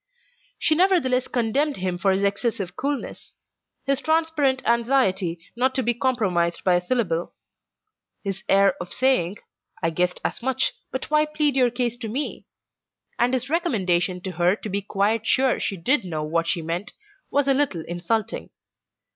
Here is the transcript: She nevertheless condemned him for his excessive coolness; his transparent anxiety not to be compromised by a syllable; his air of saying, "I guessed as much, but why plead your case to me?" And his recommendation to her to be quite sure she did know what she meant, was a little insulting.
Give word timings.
She 0.57 0.73
nevertheless 0.73 1.27
condemned 1.27 1.77
him 1.77 1.99
for 1.99 2.11
his 2.11 2.23
excessive 2.23 2.75
coolness; 2.75 3.35
his 3.85 4.01
transparent 4.01 4.65
anxiety 4.65 5.37
not 5.55 5.75
to 5.75 5.83
be 5.83 5.93
compromised 5.93 6.63
by 6.63 6.73
a 6.73 6.81
syllable; 6.81 7.33
his 8.23 8.43
air 8.49 8.73
of 8.81 8.91
saying, 8.91 9.37
"I 9.79 9.91
guessed 9.91 10.19
as 10.25 10.41
much, 10.41 10.73
but 10.91 11.11
why 11.11 11.27
plead 11.27 11.55
your 11.55 11.69
case 11.69 11.97
to 11.97 12.07
me?" 12.07 12.47
And 13.19 13.35
his 13.35 13.47
recommendation 13.47 14.21
to 14.21 14.31
her 14.31 14.55
to 14.55 14.69
be 14.69 14.81
quite 14.81 15.27
sure 15.27 15.59
she 15.59 15.77
did 15.77 16.03
know 16.03 16.23
what 16.23 16.47
she 16.47 16.63
meant, 16.63 16.93
was 17.29 17.47
a 17.47 17.53
little 17.53 17.85
insulting. 17.85 18.49